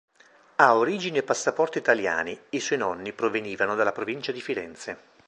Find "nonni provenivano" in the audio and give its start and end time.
2.79-3.75